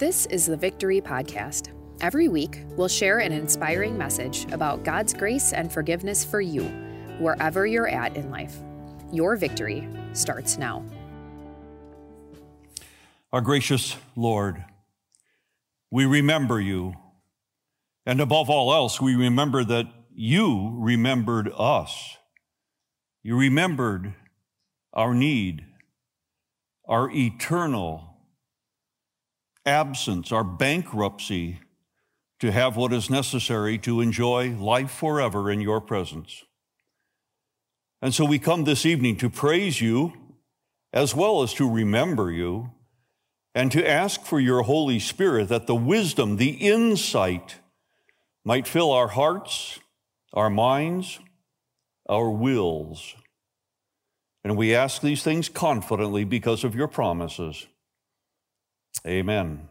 [0.00, 1.74] This is the Victory Podcast.
[2.00, 6.62] Every week, we'll share an inspiring message about God's grace and forgiveness for you,
[7.18, 8.56] wherever you're at in life.
[9.12, 10.82] Your victory starts now.
[13.30, 14.64] Our gracious Lord,
[15.90, 16.94] we remember you.
[18.06, 22.16] And above all else, we remember that you remembered us.
[23.22, 24.14] You remembered
[24.94, 25.66] our need,
[26.88, 28.09] our eternal
[29.70, 31.60] absence, our bankruptcy
[32.40, 36.44] to have what is necessary to enjoy life forever in your presence.
[38.02, 40.12] And so we come this evening to praise you
[40.92, 42.72] as well as to remember you
[43.54, 47.56] and to ask for your Holy Spirit that the wisdom, the insight
[48.44, 49.78] might fill our hearts,
[50.32, 51.20] our minds,
[52.08, 53.14] our wills.
[54.42, 57.66] And we ask these things confidently because of your promises.
[59.06, 59.68] Amen.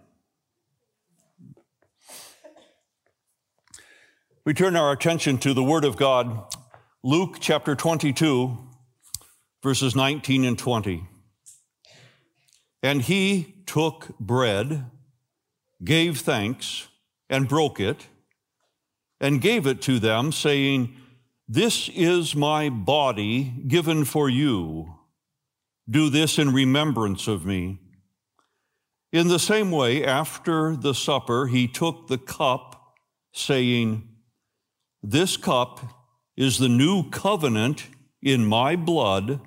[4.46, 6.56] We turn our attention to the Word of God,
[7.04, 8.58] Luke chapter 22,
[9.62, 11.08] verses 19 and 20.
[12.82, 14.86] And he took bread,
[15.84, 16.88] gave thanks,
[17.30, 18.08] and broke it,
[19.22, 20.96] and gave it to them, saying,
[21.48, 24.96] This is my body given for you.
[25.88, 27.78] Do this in remembrance of me.
[29.12, 32.96] In the same way, after the supper, he took the cup,
[33.34, 34.08] saying,
[35.02, 35.80] This cup
[36.38, 37.88] is the new covenant
[38.22, 39.42] in my blood,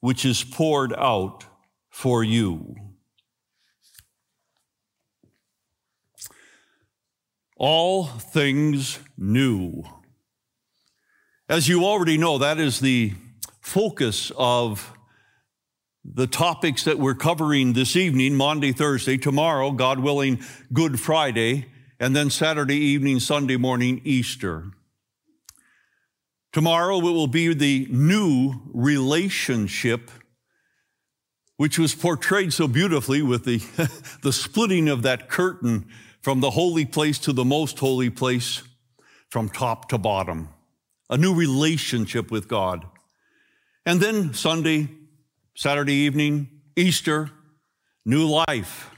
[0.00, 1.46] which is poured out
[1.88, 2.76] for you.
[7.56, 9.84] All things new.
[11.48, 13.14] As you already know, that is the
[13.60, 14.92] focus of
[16.04, 20.40] the topics that we're covering this evening, Maundy, Thursday, tomorrow, God willing,
[20.72, 21.66] Good Friday,
[22.00, 24.72] and then Saturday evening, Sunday morning, Easter.
[26.52, 30.10] Tomorrow it will be the new relationship,
[31.56, 33.58] which was portrayed so beautifully with the,
[34.22, 35.88] the splitting of that curtain
[36.20, 38.62] from the holy place to the most holy place,
[39.30, 40.48] from top to bottom.
[41.08, 42.86] A new relationship with God.
[43.86, 44.88] And then Sunday,
[45.54, 47.30] Saturday evening, Easter,
[48.06, 48.90] new life.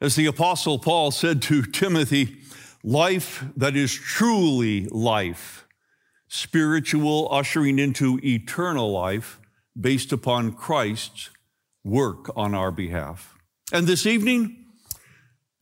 [0.00, 2.38] As the Apostle Paul said to Timothy,
[2.82, 5.66] life that is truly life,
[6.26, 9.40] spiritual, ushering into eternal life
[9.80, 11.30] based upon Christ's
[11.84, 13.36] work on our behalf.
[13.72, 14.66] And this evening,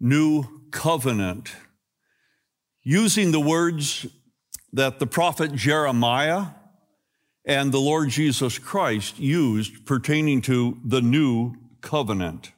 [0.00, 1.52] new covenant,
[2.82, 4.06] using the words
[4.72, 6.46] that the prophet Jeremiah
[7.44, 12.52] and the Lord Jesus Christ used pertaining to the new covenant.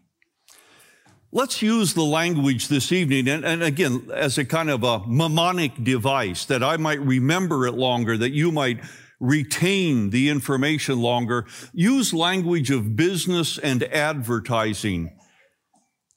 [1.33, 5.83] Let's use the language this evening, and, and, again, as a kind of a mnemonic
[5.83, 8.79] device that I might remember it longer, that you might
[9.19, 11.47] retain the information longer.
[11.73, 15.19] Use language of business and advertising.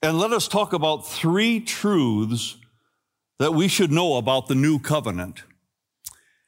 [0.02, 2.56] And let us talk about three truths
[3.40, 5.42] that we should know about the new covenant.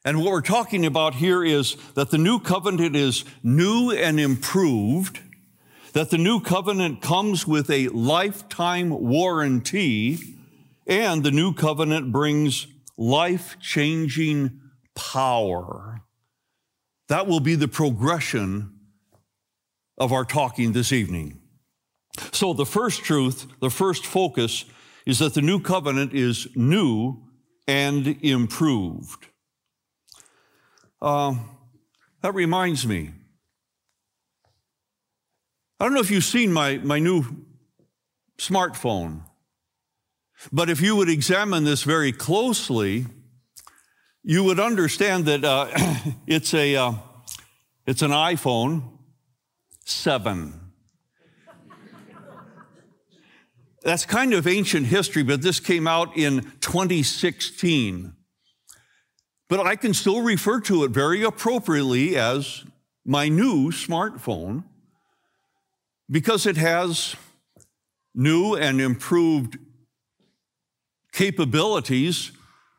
[0.03, 5.19] And what we're talking about here is that the new covenant is new and improved,
[5.93, 10.17] that the new covenant comes with a lifetime warranty,
[10.87, 12.65] and the new covenant brings
[12.97, 14.59] life changing
[14.95, 16.01] power.
[17.07, 18.73] That will be the progression
[19.99, 21.39] of our talking this evening.
[22.31, 24.65] So, the first truth, the first focus,
[25.05, 27.23] is that the new covenant is new
[27.67, 29.27] and improved.
[31.01, 31.35] Uh,
[32.21, 33.09] that reminds me.
[35.79, 37.25] I don't know if you've seen my, my new
[38.37, 39.23] smartphone,
[40.51, 43.07] but if you would examine this very closely,
[44.23, 45.67] you would understand that uh,
[46.27, 46.93] it's, a, uh,
[47.87, 48.83] it's an iPhone
[49.85, 50.53] 7.
[53.81, 58.13] That's kind of ancient history, but this came out in 2016
[59.51, 62.63] but I can still refer to it very appropriately as
[63.03, 64.63] my new smartphone
[66.09, 67.17] because it has
[68.15, 69.57] new and improved
[71.11, 72.31] capabilities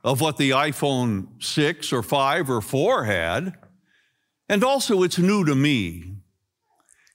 [0.03, 3.55] of what the iPhone 6 or 5 or 4 had.
[4.49, 6.15] And also, it's new to me.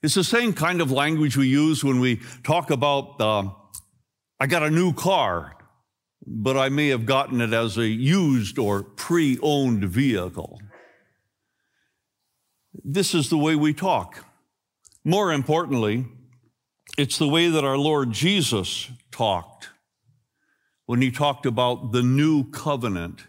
[0.03, 3.49] It's the same kind of language we use when we talk about, uh,
[4.39, 5.56] I got a new car
[6.27, 10.59] but I may have gotten it as a used or pre owned vehicle.
[12.83, 14.25] This is the way we talk.
[15.03, 16.05] More importantly,
[16.97, 19.69] It's the way that our Lord Jesus talked
[20.87, 23.25] when he talked about the new covenant.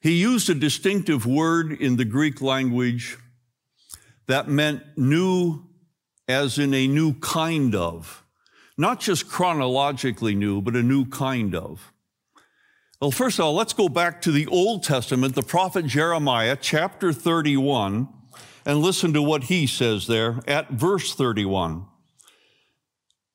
[0.00, 3.18] He used a distinctive word in the Greek language
[4.26, 5.66] that meant new
[6.26, 8.19] as in a new kind of,
[8.80, 11.92] not just chronologically new, but a new kind of.
[13.00, 17.12] Well, first of all, let's go back to the Old Testament, the prophet Jeremiah, chapter
[17.12, 18.08] 31,
[18.64, 21.86] and listen to what he says there at verse 31.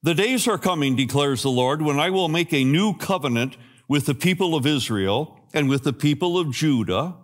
[0.04, 3.58] The days are coming, declares the Lord, when I will make a new covenant
[3.88, 7.16] with the people of Israel and with the people of Judah.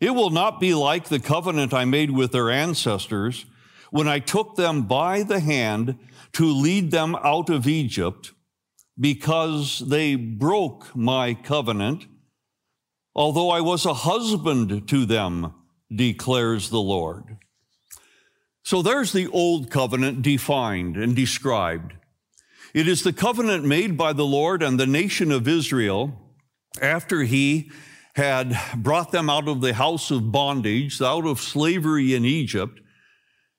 [0.00, 3.44] It will not be like the covenant I made with their ancestors
[3.90, 5.98] when I took them by the hand
[6.32, 8.32] to lead them out of Egypt
[8.98, 12.06] because they broke my covenant,
[13.14, 15.54] although I was a husband to them,
[15.94, 17.38] declares the Lord.
[18.62, 21.94] So there's the old covenant defined and described.
[22.74, 26.36] It is the covenant made by the Lord and the nation of Israel
[26.80, 27.70] after he
[28.14, 32.80] had brought them out of the house of bondage, out of slavery in Egypt,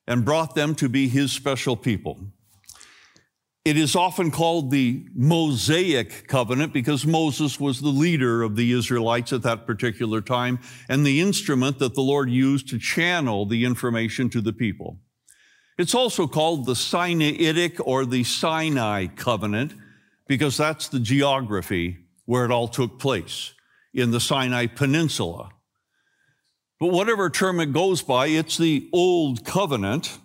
[0.08, 2.20] and brought them to be his special people.
[3.64, 9.32] It is often called the Mosaic covenant because Moses was the leader of the Israelites
[9.32, 10.60] at that particular time
[10.90, 14.98] and the instrument that the Lord used to channel the information to the people.
[15.78, 19.76] It's also called the Sinaitic or the Sinai covenant
[20.28, 23.54] because that's the geography where it all took place
[23.94, 25.50] in the Sinai Peninsula.
[26.80, 30.18] But whatever term it goes by, it's the Old Covenant,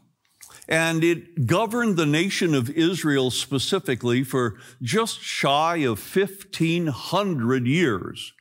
[0.69, 8.33] and it governed the nation of Israel specifically for just shy of 1,500 years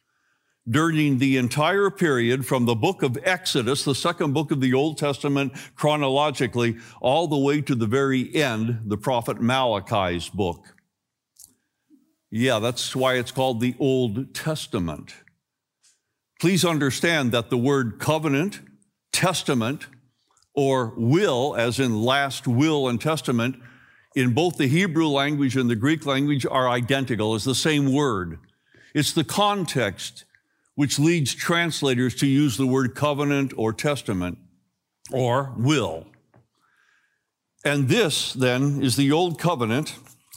[0.68, 4.98] during the entire period from the book of Exodus, the second book of the Old
[4.98, 10.76] Testament chronologically, all the way to the very end, the prophet Malachi's book.
[12.32, 15.14] Yeah, that's why it's called the Old Testament.
[16.42, 18.62] Please understand that the word covenant,
[19.14, 19.86] testament,
[20.56, 23.56] or will, as in last will and testament,
[24.16, 27.36] in both the Hebrew language and the Greek language are identical.
[27.36, 28.40] It's the same word.
[28.94, 30.24] It's the context
[30.76, 34.38] which leads translators to use the word covenant or testament
[35.12, 36.06] or will.
[37.64, 39.96] And this, then, is the old covenant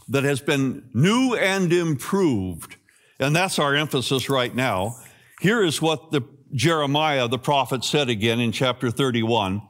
[0.09, 2.77] that has been new and improved.
[3.21, 4.97] And that's our emphasis right now.
[5.41, 6.23] Here is what the
[6.55, 9.61] Jeremiah, the prophet, said again in chapter 31.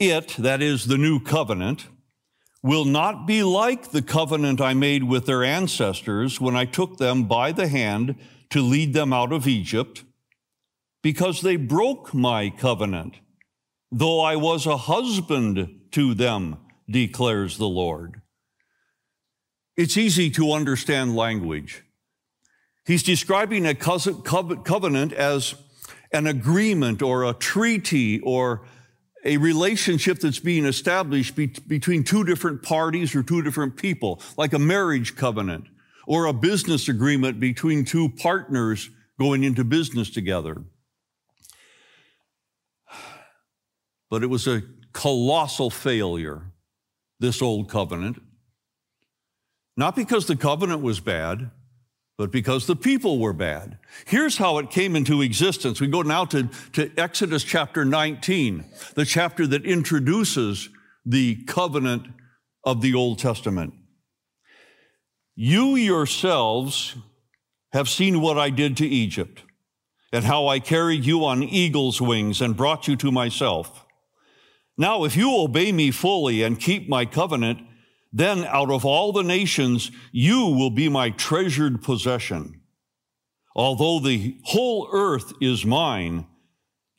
[0.00, 1.86] It, that is the new covenant,
[2.62, 7.24] will not be like the covenant I made with their ancestors when I took them
[7.24, 8.16] by the hand
[8.50, 10.04] to lead them out of Egypt
[11.02, 13.16] because they broke my covenant,
[13.90, 18.22] though I was a husband to them, declares the Lord.
[19.76, 21.82] It's easy to understand language.
[22.84, 25.54] He's describing a covenant as
[26.12, 28.66] an agreement or a treaty or
[29.24, 34.52] a relationship that's being established be- between two different parties or two different people, like
[34.52, 35.66] a marriage covenant
[36.06, 40.62] or a business agreement between two partners going into business together.
[44.10, 46.42] But it was a colossal failure,
[47.20, 48.20] this old covenant.
[49.76, 51.50] Not because the covenant was bad,
[52.18, 53.78] but because the people were bad.
[54.06, 55.80] Here's how it came into existence.
[55.80, 58.64] We go now to, to Exodus chapter 19,
[58.94, 60.68] the chapter that introduces
[61.04, 62.06] the covenant
[62.64, 63.74] of the Old Testament.
[65.34, 66.96] You yourselves
[67.72, 69.42] have seen what I did to Egypt
[70.12, 73.86] and how I carried you on eagle's wings and brought you to myself.
[74.76, 77.60] Now, if you obey me fully and keep my covenant,
[78.12, 82.60] then out of all the nations, you will be my treasured possession.
[83.54, 86.26] Although the whole earth is mine,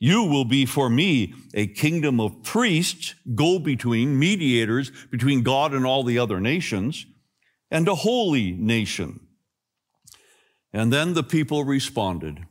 [0.00, 5.86] you will be for me a kingdom of priests, go between mediators between God and
[5.86, 7.06] all the other nations
[7.70, 9.20] and a holy nation.
[10.72, 12.44] And then the people responded.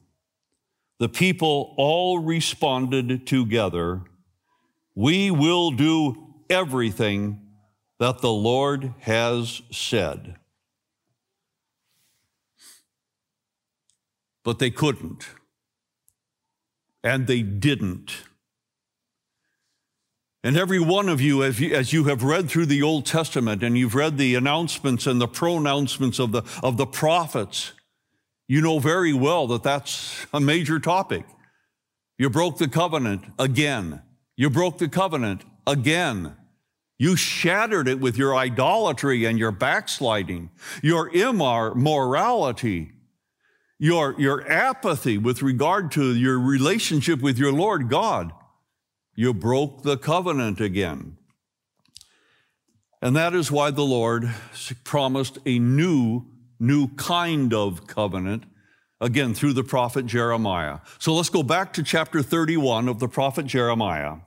[0.99, 4.01] The people all responded together.
[4.95, 7.41] We will do everything
[8.03, 10.35] that the Lord has said.
[14.43, 15.25] But they couldn't.
[17.01, 18.11] And they didn't.
[20.43, 23.63] And every one of you as, you, as you have read through the Old Testament
[23.63, 27.71] and you've read the announcements and the pronouncements of the, of the prophets,
[28.49, 31.23] you know very well that that's a major topic.
[32.17, 34.01] You broke the covenant again.
[34.35, 36.35] You broke the covenant again.
[37.03, 42.93] You shattered it with your idolatry and your backsliding, your immorality,
[43.77, 48.31] your, your apathy with regard to your relationship with your Lord God.
[49.15, 51.17] You broke the covenant again.
[53.01, 54.33] And that is why the Lord
[54.85, 56.23] promised a new,
[56.57, 58.45] new kind of covenant,
[59.01, 60.79] again, through the prophet Jeremiah.
[60.99, 64.19] So let's go back to chapter 31 of the prophet Jeremiah.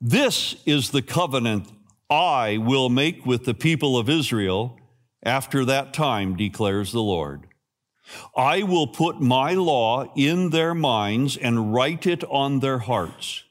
[0.00, 1.68] This is the covenant
[2.10, 4.78] I will make with the people of Israel
[5.22, 7.46] after that time, declares the Lord.
[8.36, 13.42] I will put my law in their minds and write it on their hearts.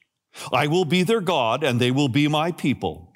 [0.54, 3.14] I will be their God, and they will be my people.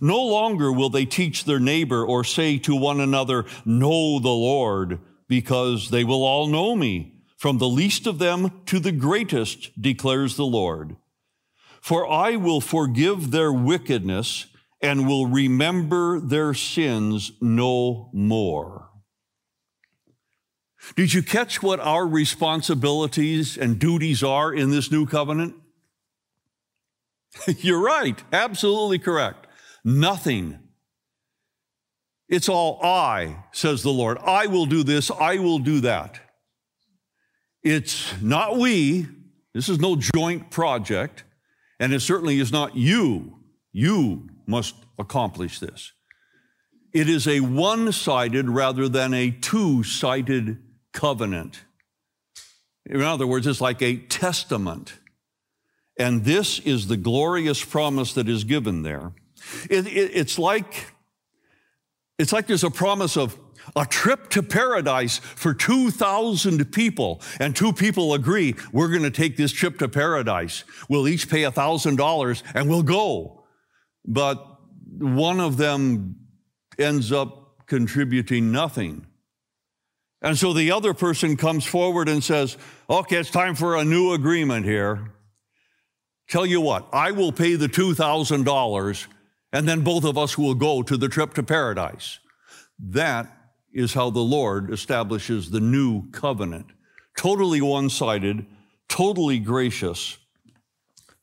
[0.00, 5.00] No longer will they teach their neighbor or say to one another, Know the Lord,
[5.28, 10.36] because they will all know me, from the least of them to the greatest, declares
[10.36, 10.96] the Lord.
[11.88, 14.44] For I will forgive their wickedness
[14.82, 18.90] and will remember their sins no more.
[20.96, 25.54] Did you catch what our responsibilities and duties are in this new covenant?
[27.46, 29.46] You're right, absolutely correct.
[29.82, 30.58] Nothing.
[32.28, 34.18] It's all I, says the Lord.
[34.18, 36.20] I will do this, I will do that.
[37.62, 39.06] It's not we.
[39.54, 41.24] This is no joint project.
[41.80, 43.38] And it certainly is not you.
[43.72, 45.92] You must accomplish this.
[46.92, 50.58] It is a one sided rather than a two sided
[50.92, 51.62] covenant.
[52.86, 54.94] In other words, it's like a testament.
[55.98, 59.12] And this is the glorious promise that is given there.
[59.68, 60.92] It, it, it's like
[62.18, 63.38] it's like there's a promise of
[63.76, 69.36] a trip to paradise for 2,000 people, and two people agree, we're going to take
[69.36, 70.64] this trip to paradise.
[70.88, 73.44] We'll each pay $1,000 and we'll go.
[74.04, 74.44] But
[74.98, 76.16] one of them
[76.78, 79.06] ends up contributing nothing.
[80.20, 82.56] And so the other person comes forward and says,
[82.90, 85.12] okay, it's time for a new agreement here.
[86.28, 89.06] Tell you what, I will pay the $2,000
[89.52, 92.18] and then both of us will go to the trip to paradise.
[92.78, 93.37] That
[93.72, 96.66] is how the Lord establishes the new covenant.
[97.16, 98.46] Totally one sided,
[98.88, 100.18] totally gracious,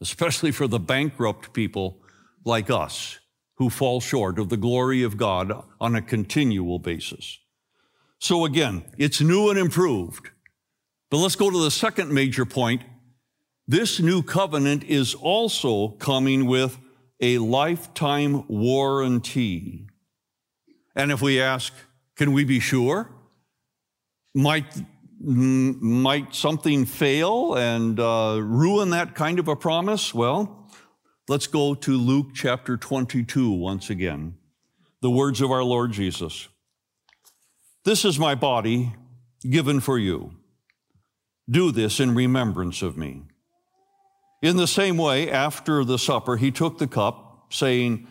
[0.01, 2.01] especially for the bankrupt people
[2.43, 3.19] like us
[3.55, 7.39] who fall short of the glory of God on a continual basis.
[8.19, 10.29] So again, it's new and improved.
[11.09, 12.83] But let's go to the second major point.
[13.67, 16.77] This new covenant is also coming with
[17.21, 19.87] a lifetime warranty.
[20.95, 21.73] And if we ask,
[22.15, 23.09] can we be sure?
[24.33, 24.65] Might,
[25.19, 30.13] might something fail and uh, ruin that kind of a promise?
[30.13, 30.69] Well,
[31.27, 34.35] let's go to Luke chapter 22 once again.
[35.01, 36.47] The words of our Lord Jesus.
[37.83, 38.95] This is my body
[39.47, 40.31] given for you.
[41.49, 43.23] Do this in remembrance of me.
[44.41, 48.07] In the same way, after the supper, he took the cup, saying,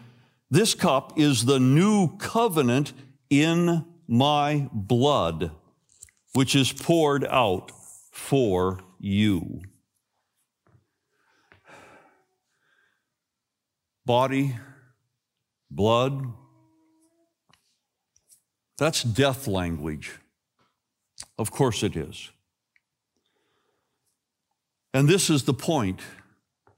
[0.51, 2.93] This cup is the new covenant
[3.31, 5.51] in my blood,
[6.33, 7.73] which is poured out
[8.13, 9.63] for you.
[14.07, 14.57] Body,
[15.71, 16.27] blood,
[18.77, 20.19] that's death language.
[21.39, 22.31] Of course it is.
[24.93, 26.01] And this is the point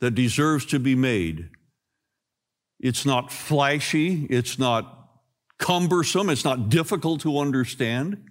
[0.00, 1.50] that deserves to be made.
[2.78, 4.95] It's not flashy, it's not
[5.58, 8.24] cumbersome, it's not difficult to understand.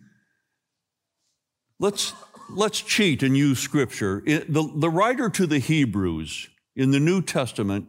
[1.79, 2.13] Let's,
[2.49, 4.23] let's cheat and use scripture.
[4.25, 7.87] It, the, the writer to the Hebrews in the New Testament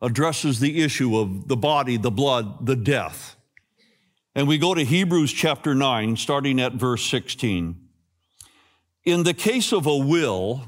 [0.00, 3.36] addresses the issue of the body, the blood, the death.
[4.34, 7.88] And we go to Hebrews chapter 9, starting at verse 16.
[9.04, 10.66] In the case of a will,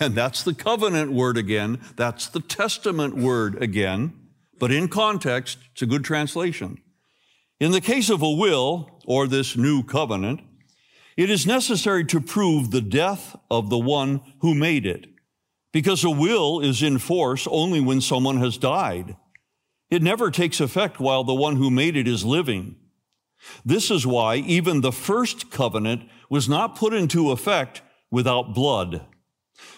[0.00, 1.80] and that's the covenant word again.
[1.96, 4.14] That's the testament word again.
[4.58, 6.80] But in context, it's a good translation.
[7.62, 10.40] In the case of a will, or this new covenant,
[11.16, 15.06] it is necessary to prove the death of the one who made it,
[15.72, 19.14] because a will is in force only when someone has died.
[19.90, 22.74] It never takes effect while the one who made it is living.
[23.64, 29.06] This is why even the first covenant was not put into effect without blood.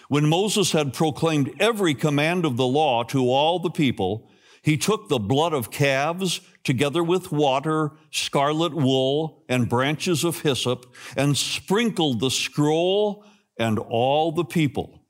[0.09, 4.31] When Moses had proclaimed every command of the law to all the people,
[4.65, 10.91] he took the blood of calves together with water, scarlet wool, and branches of hyssop,
[11.15, 13.23] and sprinkled the scroll
[13.59, 15.03] and all the people.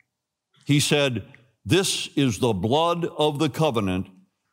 [0.66, 1.24] He said,
[1.64, 4.08] This is the blood of the covenant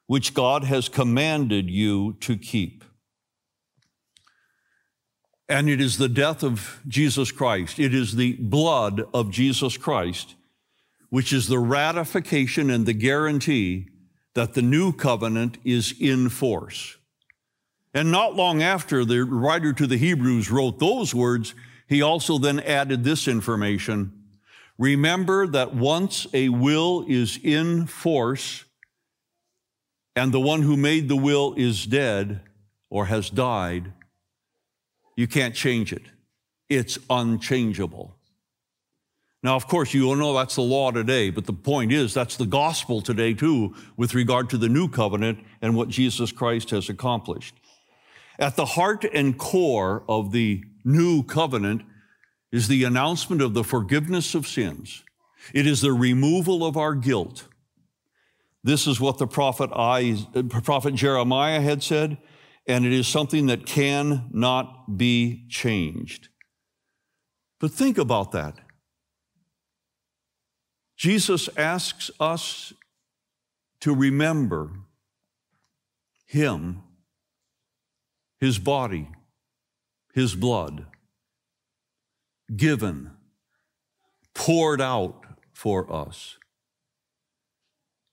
[0.06, 2.84] which God has commanded you to keep.
[5.48, 10.36] And it is the death of Jesus Christ, it is the blood of Jesus Christ,
[11.10, 13.88] which is the ratification and the guarantee
[14.34, 16.96] that the new covenant is in force.
[17.94, 21.54] And not long after the writer to the Hebrews wrote those words,
[21.88, 24.12] he also then added this information.
[24.78, 28.64] Remember that once a will is in force
[30.16, 32.40] and the one who made the will is dead
[32.88, 33.92] or has died,
[35.16, 36.02] you can't change it.
[36.68, 38.16] It's unchangeable.
[39.42, 42.36] Now, of course, you all know that's the law today, but the point is that's
[42.36, 46.88] the gospel today too with regard to the new covenant and what Jesus Christ has
[46.88, 47.54] accomplished.
[48.38, 51.82] At the heart and core of the new covenant
[52.52, 55.02] is the announcement of the forgiveness of sins.
[55.52, 57.48] It is the removal of our guilt.
[58.62, 60.24] This is what the prophet, I,
[60.62, 62.18] prophet Jeremiah had said,
[62.66, 66.28] and it is something that cannot be changed.
[67.58, 68.58] But think about that.
[70.96, 72.72] Jesus asks us
[73.80, 74.70] to remember
[76.26, 76.82] Him
[78.42, 79.08] his body,
[80.14, 80.86] his blood,
[82.56, 83.12] given,
[84.34, 86.38] poured out for us.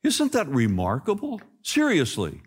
[0.03, 1.41] Isn't that remarkable?
[1.63, 2.41] Seriously.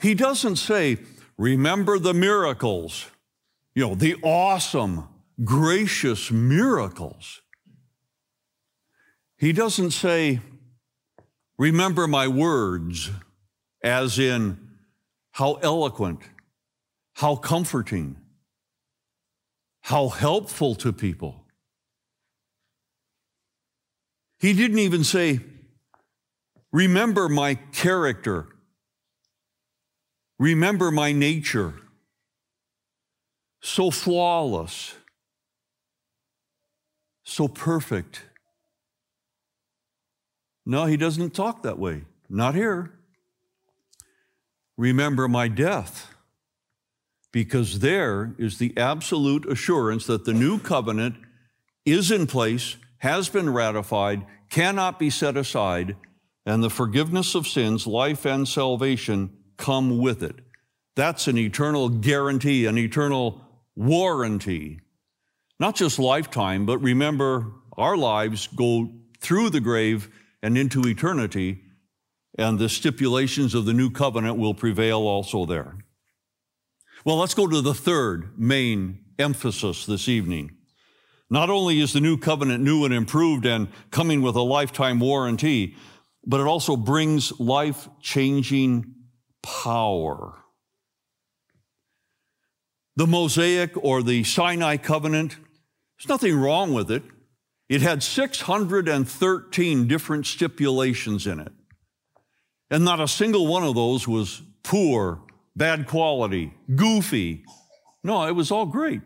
[0.00, 0.96] He doesn't say,
[1.36, 3.10] remember the miracles,
[3.74, 5.08] you know, the awesome,
[5.44, 7.42] gracious miracles.
[9.38, 10.40] He doesn't say,
[11.58, 13.10] remember my words,
[13.82, 14.58] as in
[15.32, 16.20] how eloquent
[17.16, 18.14] how comforting,
[19.80, 21.46] how helpful to people.
[24.38, 25.40] He didn't even say,
[26.72, 28.48] Remember my character,
[30.38, 31.72] remember my nature,
[33.62, 34.94] so flawless,
[37.24, 38.25] so perfect.
[40.66, 42.02] No, he doesn't talk that way.
[42.28, 42.92] Not here.
[44.76, 46.12] Remember my death
[47.32, 51.14] because there is the absolute assurance that the new covenant
[51.84, 55.96] is in place, has been ratified, cannot be set aside,
[56.44, 60.36] and the forgiveness of sins, life and salvation come with it.
[60.96, 63.42] That's an eternal guarantee, an eternal
[63.76, 64.80] warranty.
[65.60, 70.08] Not just lifetime, but remember, our lives go through the grave
[70.42, 71.62] and into eternity,
[72.38, 75.78] and the stipulations of the new covenant will prevail also there.
[77.04, 80.56] Well, let's go to the third main emphasis this evening.
[81.28, 85.76] Not only is the new covenant new and improved and coming with a lifetime warranty,
[86.24, 88.94] but it also brings life changing
[89.42, 90.42] power.
[92.96, 95.36] The Mosaic or the Sinai covenant,
[95.98, 97.02] there's nothing wrong with it.
[97.68, 101.52] It had 613 different stipulations in it.
[102.70, 105.22] And not a single one of those was poor
[105.56, 107.44] bad quality, goofy.
[108.04, 109.00] No, it was all great.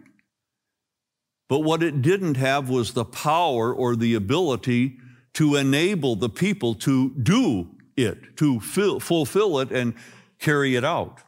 [1.49, 4.99] But what it didn't have was the power or the ability
[5.35, 9.95] to enable the people to do it, to fill, fulfill it and
[10.39, 11.21] carry it out.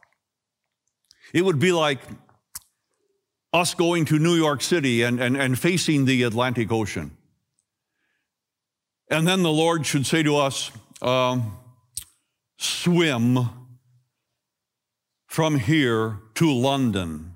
[1.33, 1.99] It would be like
[3.53, 7.15] us going to New York City and, and, and facing the Atlantic Ocean.
[9.09, 11.57] And then the Lord should say to us, um,
[12.57, 13.49] swim
[15.27, 17.33] from here to London.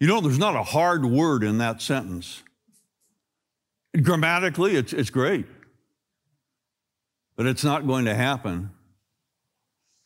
[0.00, 2.42] You know, there's not a hard word in that sentence.
[4.00, 5.46] Grammatically, it's, it's great.
[7.36, 8.70] But it's not going to happen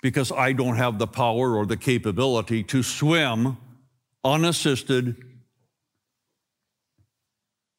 [0.03, 3.57] because I don't have the power or the capability to swim
[4.23, 5.17] unassisted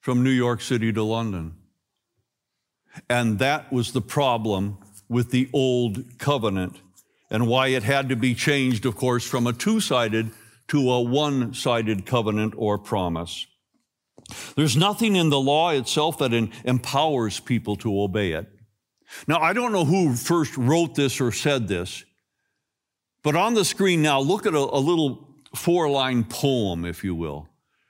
[0.02, 1.54] from New York City to London.
[3.10, 4.78] And that was the problem
[5.10, 6.82] with the old covenant
[7.30, 10.32] and why it had to be changed, of course, from a two sided
[10.70, 13.48] to a one sided covenant or promise.
[14.56, 16.34] There's nothing in the law itself that
[16.66, 18.48] empowers people to obey it.
[19.28, 22.04] Now, I don't know who first wrote this or said this,
[23.24, 27.16] but on the screen now, look at a, a little four line poem, if you
[27.16, 27.48] will.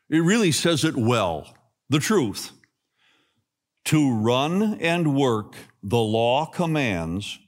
[0.09, 1.55] It really says it well
[1.89, 2.51] the truth.
[3.87, 7.39] To run and work, the law commands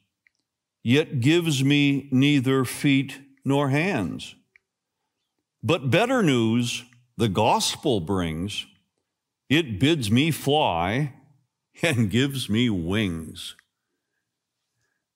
[0.81, 4.35] yet gives me neither feet nor hands.
[5.61, 6.85] But better news
[7.17, 8.65] the gospel brings.
[9.49, 11.13] It bids me fly
[11.83, 13.57] and gives me wings.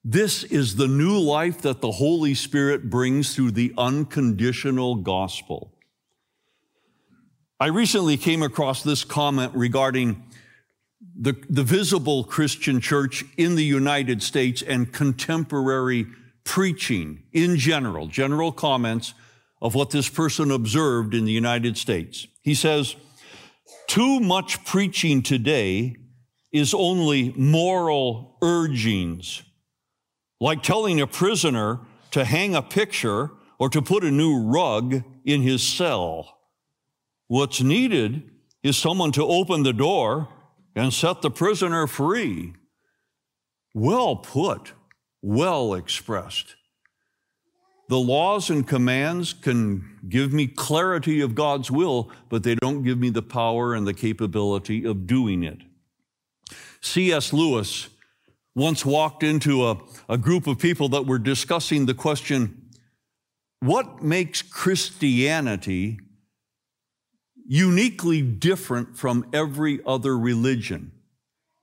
[0.04, 5.72] This is the new life that the Holy Spirit brings through the unconditional gospel.
[7.62, 10.22] I recently came across this comment regarding
[11.16, 16.08] the, the visible Christian church in the United States and contemporary
[16.44, 19.14] preaching in general, general comments
[19.62, 22.28] of what this person observed in the United States.
[22.42, 22.96] He says,
[23.88, 25.96] too much preaching today
[26.52, 29.44] is only moral urgings,
[30.40, 31.80] like telling a prisoner
[32.12, 36.38] to hang a picture or to put a new rug in his cell.
[37.28, 38.30] What's needed
[38.62, 40.28] is someone to open the door
[40.76, 42.54] and set the prisoner free.
[43.74, 44.74] Well put,
[45.22, 46.56] well expressed.
[47.90, 52.98] The laws and commands can give me clarity of God's will, but they don't give
[52.98, 55.60] me the power and the capability of doing it.
[56.82, 57.34] C.S.
[57.34, 57.90] Lewis
[58.56, 62.70] once walked into a, a group of people that were discussing the question
[63.60, 66.00] what makes Christianity
[67.46, 70.92] uniquely different from every other religion?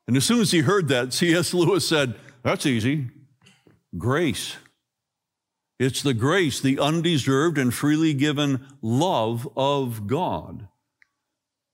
[0.07, 1.55] And as soon as he heard that, C.S.
[1.55, 3.11] Lewis said, That's easy
[3.97, 4.57] grace.
[5.79, 10.69] It's the grace, the undeserved and freely given love of God,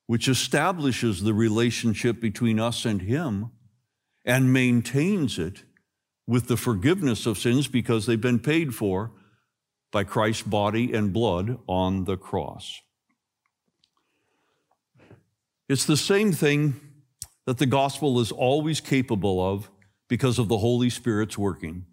[0.07, 3.51] which establishes the relationship between us and Him
[4.25, 5.64] and maintains it
[6.27, 9.12] with the forgiveness of sins because they've been paid for
[9.92, 12.81] by Christ's body and blood on the cross.
[15.68, 16.81] It's the same thing
[17.46, 19.70] that the gospel is always capable of
[20.09, 21.87] because of the Holy Spirit's working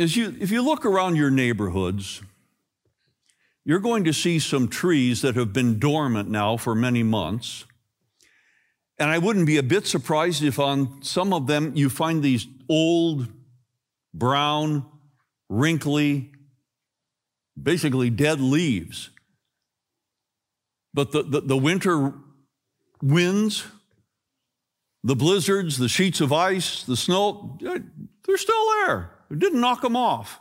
[0.00, 2.22] is you, if you look around your neighborhoods,
[3.66, 7.66] you're going to see some trees that have been dormant now for many months.
[8.98, 12.46] And I wouldn't be a bit surprised if on some of them you find these
[12.68, 13.28] old,
[14.14, 14.86] brown,
[15.50, 16.32] wrinkly,
[17.60, 19.10] basically dead leaves.
[20.92, 22.12] But the, the, the winter
[23.02, 23.64] winds,
[25.02, 27.78] the blizzards, the sheets of ice, the snow, eh,
[28.26, 29.10] they're still there.
[29.30, 30.40] It didn't knock them off.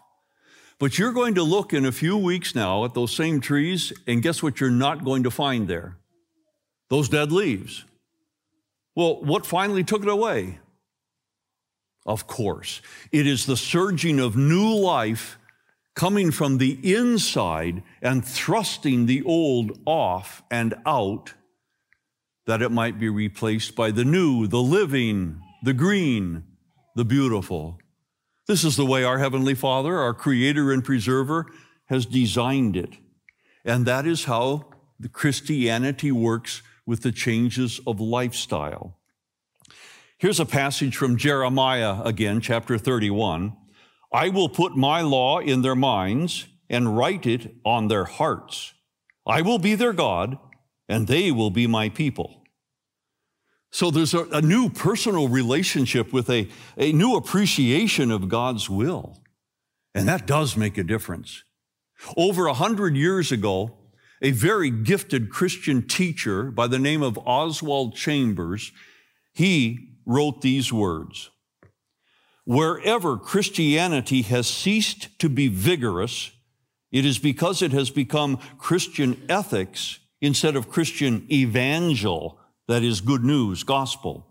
[0.80, 4.22] But you're going to look in a few weeks now at those same trees, and
[4.22, 5.98] guess what you're not going to find there?
[6.90, 7.86] Those dead leaves.
[8.96, 10.60] Well, what finally took it away?
[12.06, 12.82] Of course,
[13.12, 15.38] it is the surging of new life
[16.00, 21.34] coming from the inside and thrusting the old off and out
[22.46, 26.42] that it might be replaced by the new, the living, the green,
[26.96, 27.78] the beautiful.
[28.48, 31.48] This is the way our Heavenly Father, our Creator and Preserver,
[31.88, 32.96] has designed it.
[33.66, 34.70] And that is how
[35.02, 38.98] the Christianity works with the changes of lifestyle.
[40.18, 43.52] Here's a passage from Jeremiah again, chapter 31.
[44.12, 48.74] I will put my law in their minds and write it on their hearts.
[49.26, 50.38] I will be their God,
[50.88, 52.44] and they will be my people.
[53.72, 59.22] So there's a, a, new personal relationship with a, a new appreciation of God's will.
[59.94, 61.44] And that does make a difference.
[62.18, 63.78] Over a hundred years ago,
[64.22, 68.72] a very gifted Christian teacher by the name of Oswald Chambers,
[69.34, 71.30] he wrote these words.
[72.50, 76.32] Wherever Christianity has ceased to be vigorous,
[76.92, 83.24] it is because it has become Christian ethics instead of Christian evangel that is good
[83.24, 84.26] news, gospel.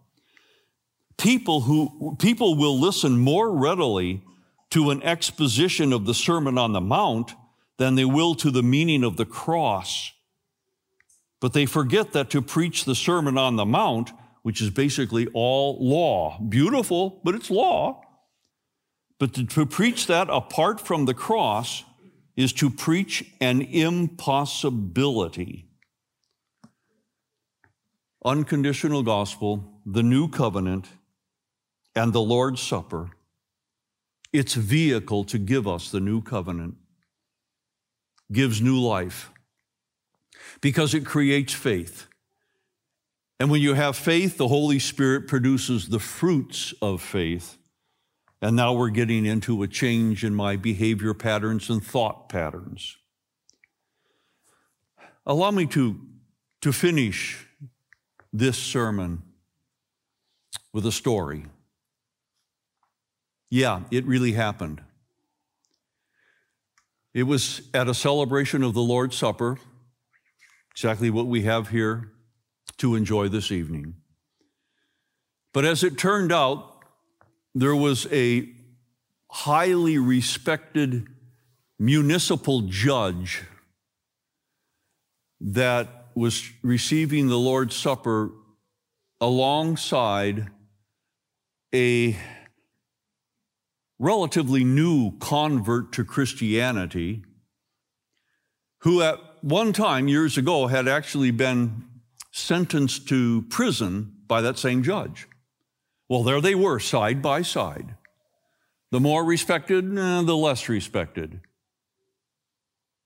[1.16, 4.20] People who, people will listen more readily
[4.70, 7.36] to an exposition of the Sermon on the Mount
[7.76, 10.10] than they will to the meaning of the cross.
[11.38, 14.10] But they forget that to preach the Sermon on the Mount,
[14.42, 18.02] which is basically all law, beautiful, but it's law.
[19.18, 21.84] But to, to preach that apart from the cross
[22.36, 25.68] is to preach an impossibility
[28.24, 30.88] unconditional gospel, the new covenant,
[31.94, 33.10] and the Lord's Supper,
[34.32, 36.76] its vehicle to give us the new covenant,
[38.30, 39.30] gives new life
[40.60, 42.06] because it creates faith.
[43.40, 47.56] And when you have faith, the Holy Spirit produces the fruits of faith.
[48.40, 52.96] And now we're getting into a change in my behavior patterns and thought patterns.
[55.26, 56.00] Allow me to,
[56.60, 57.46] to finish
[58.32, 59.22] this sermon
[60.72, 61.46] with a story.
[63.50, 64.82] Yeah, it really happened.
[67.14, 69.58] It was at a celebration of the Lord's Supper,
[70.70, 72.12] exactly what we have here
[72.76, 73.94] to enjoy this evening.
[75.52, 76.77] But as it turned out,
[77.60, 78.48] there was a
[79.30, 81.08] highly respected
[81.76, 83.42] municipal judge
[85.40, 88.30] that was receiving the Lord's Supper
[89.20, 90.48] alongside
[91.74, 92.16] a
[93.98, 97.24] relatively new convert to Christianity
[98.82, 101.84] who at one time years ago had actually been
[102.30, 105.26] sentenced to prison by that same judge.
[106.08, 107.94] Well, there they were, side by side.
[108.90, 111.40] The more respected, eh, the less respected.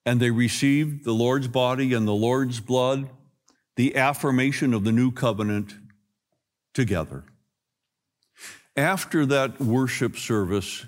[0.07, 3.09] And they received the Lord's body and the Lord's blood,
[3.77, 5.75] the affirmation of the new covenant
[6.75, 7.25] together.
[8.77, 10.87] After that worship service,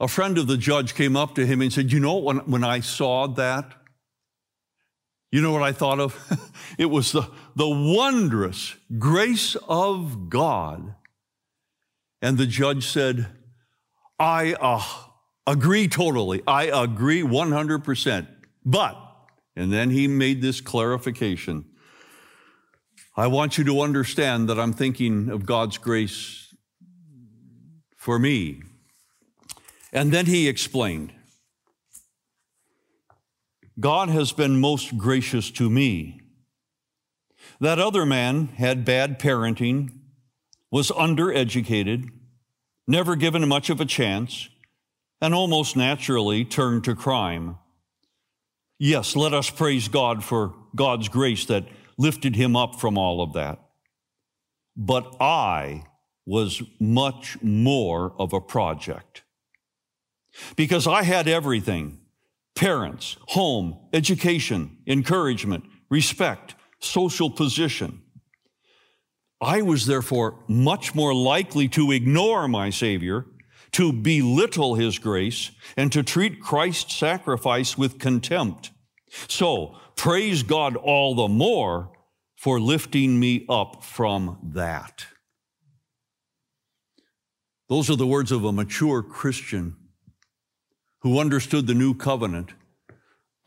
[0.00, 2.64] a friend of the judge came up to him and said, You know, when, when
[2.64, 3.74] I saw that,
[5.30, 6.52] you know what I thought of?
[6.78, 10.94] it was the, the wondrous grace of God.
[12.24, 13.26] And the judge said,
[14.18, 14.82] I uh,
[15.46, 16.42] agree totally.
[16.46, 18.26] I agree 100%.
[18.64, 18.96] But,
[19.54, 21.66] and then he made this clarification
[23.16, 26.52] I want you to understand that I'm thinking of God's grace
[27.96, 28.62] for me.
[29.92, 31.12] And then he explained
[33.78, 36.22] God has been most gracious to me.
[37.60, 39.92] That other man had bad parenting,
[40.74, 42.10] was undereducated,
[42.88, 44.48] never given much of a chance,
[45.20, 47.56] and almost naturally turned to crime.
[48.80, 51.64] Yes, let us praise God for God's grace that
[51.96, 53.60] lifted him up from all of that.
[54.76, 55.84] But I
[56.26, 59.22] was much more of a project
[60.56, 62.00] because I had everything
[62.56, 68.00] parents, home, education, encouragement, respect, social position.
[69.44, 73.26] I was therefore much more likely to ignore my Savior,
[73.72, 78.70] to belittle His grace, and to treat Christ's sacrifice with contempt.
[79.28, 81.92] So, praise God all the more
[82.36, 85.06] for lifting me up from that.
[87.68, 89.76] Those are the words of a mature Christian
[91.00, 92.52] who understood the new covenant,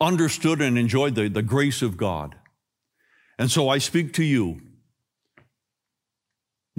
[0.00, 2.36] understood and enjoyed the, the grace of God.
[3.38, 4.60] And so I speak to you,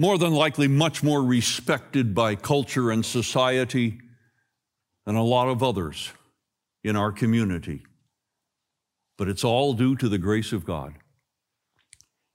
[0.00, 4.00] more than likely much more respected by culture and society
[5.06, 6.10] than a lot of others
[6.82, 7.82] in our community
[9.20, 10.94] but it's all due to the grace of God.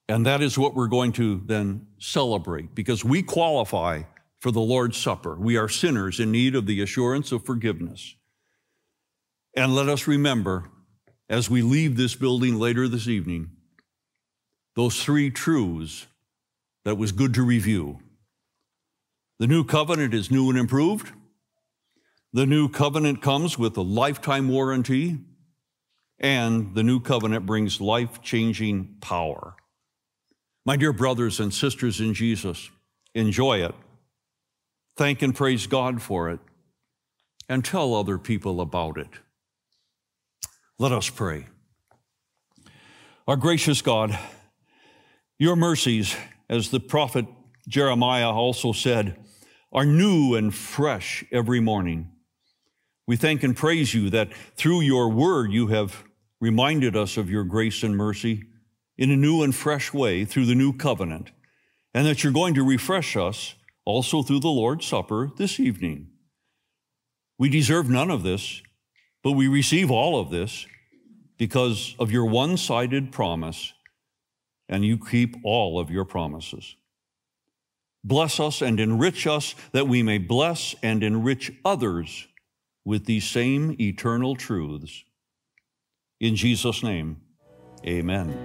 [0.08, 4.04] And that is what we're going to then celebrate because we qualify
[4.39, 5.34] for the Lord's Supper.
[5.34, 8.13] We are sinners in need of the assurance of forgiveness.
[9.56, 10.69] And let us remember
[11.28, 13.49] as we leave this building later this evening
[14.75, 16.06] those three truths
[16.86, 18.00] that was good to review.
[19.39, 21.12] The new covenant is new and improved.
[22.32, 25.19] The new covenant comes with a lifetime warranty
[26.19, 29.56] and the new covenant brings life changing power.
[30.65, 32.69] My dear brothers and sisters in Jesus,
[33.13, 33.76] enjoy it.
[34.98, 36.39] Thank and praise God for it,
[37.50, 39.10] and tell other people about it.
[40.80, 41.48] Let us pray.
[43.28, 44.17] Our gracious God,
[45.38, 46.15] your mercies,
[46.49, 47.25] as the prophet
[47.67, 49.17] Jeremiah also said,
[49.71, 52.12] are new and fresh every morning.
[53.08, 56.03] We thank and praise you that through your word you have
[56.39, 58.43] reminded us of your grace and mercy
[58.97, 61.31] in a new and fresh way through the new covenant,
[61.93, 66.08] and that you're going to refresh us also through the Lord's Supper this evening.
[67.38, 68.62] We deserve none of this,
[69.23, 70.65] but we receive all of this
[71.38, 73.73] because of your one sided promise,
[74.69, 76.75] and you keep all of your promises.
[78.04, 82.28] Bless us and enrich us that we may bless and enrich others
[82.86, 85.04] with these same eternal truths.
[86.19, 87.21] In Jesus' name,
[87.86, 88.38] amen.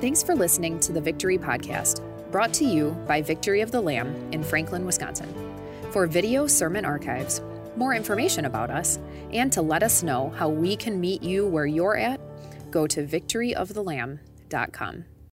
[0.00, 4.14] Thanks for listening to the Victory Podcast, brought to you by Victory of the Lamb
[4.32, 5.32] in Franklin, Wisconsin.
[5.92, 7.40] For video sermon archives,
[7.76, 8.98] more information about us,
[9.32, 12.20] and to let us know how we can meet you where you're at,
[12.70, 13.06] go to
[14.48, 15.15] victoryofthelamb.com.